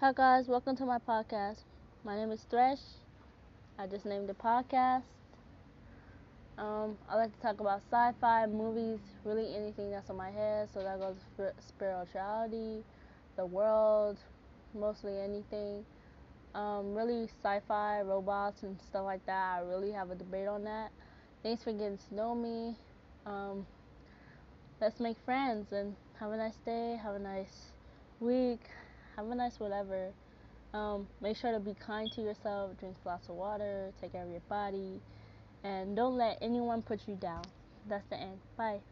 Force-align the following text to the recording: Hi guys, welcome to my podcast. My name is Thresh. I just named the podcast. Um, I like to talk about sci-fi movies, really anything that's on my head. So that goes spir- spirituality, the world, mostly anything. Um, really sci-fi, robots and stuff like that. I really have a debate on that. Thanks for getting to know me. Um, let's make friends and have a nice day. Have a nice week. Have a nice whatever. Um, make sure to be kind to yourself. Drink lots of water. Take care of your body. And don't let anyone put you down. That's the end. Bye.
Hi 0.00 0.14
guys, 0.14 0.48
welcome 0.48 0.74
to 0.76 0.86
my 0.86 0.96
podcast. 0.96 1.58
My 2.04 2.16
name 2.16 2.30
is 2.30 2.40
Thresh. 2.48 2.78
I 3.78 3.86
just 3.86 4.06
named 4.06 4.30
the 4.30 4.32
podcast. 4.32 5.02
Um, 6.56 6.96
I 7.06 7.16
like 7.16 7.34
to 7.34 7.38
talk 7.42 7.60
about 7.60 7.82
sci-fi 7.82 8.46
movies, 8.46 9.00
really 9.26 9.54
anything 9.54 9.90
that's 9.90 10.08
on 10.08 10.16
my 10.16 10.30
head. 10.30 10.70
So 10.72 10.82
that 10.82 10.98
goes 11.00 11.16
spir- 11.34 11.52
spirituality, 11.58 12.82
the 13.36 13.44
world, 13.44 14.16
mostly 14.72 15.20
anything. 15.20 15.84
Um, 16.54 16.94
really 16.94 17.28
sci-fi, 17.44 18.00
robots 18.00 18.62
and 18.62 18.80
stuff 18.80 19.04
like 19.04 19.26
that. 19.26 19.58
I 19.58 19.60
really 19.60 19.92
have 19.92 20.10
a 20.10 20.14
debate 20.14 20.48
on 20.48 20.64
that. 20.64 20.92
Thanks 21.42 21.62
for 21.62 21.72
getting 21.72 21.98
to 22.08 22.14
know 22.14 22.34
me. 22.34 22.74
Um, 23.26 23.66
let's 24.80 24.98
make 24.98 25.18
friends 25.26 25.72
and 25.72 25.94
have 26.18 26.32
a 26.32 26.38
nice 26.38 26.56
day. 26.64 26.98
Have 27.04 27.16
a 27.16 27.18
nice 27.18 27.72
week. 28.18 28.62
Have 29.20 29.30
a 29.30 29.34
nice 29.34 29.60
whatever. 29.60 30.12
Um, 30.72 31.06
make 31.20 31.36
sure 31.36 31.52
to 31.52 31.60
be 31.60 31.74
kind 31.74 32.10
to 32.12 32.22
yourself. 32.22 32.70
Drink 32.78 32.96
lots 33.04 33.28
of 33.28 33.34
water. 33.34 33.92
Take 34.00 34.12
care 34.12 34.22
of 34.22 34.30
your 34.30 34.40
body. 34.48 34.98
And 35.62 35.94
don't 35.94 36.16
let 36.16 36.38
anyone 36.40 36.80
put 36.80 37.06
you 37.06 37.16
down. 37.16 37.42
That's 37.86 38.06
the 38.08 38.16
end. 38.18 38.38
Bye. 38.56 38.80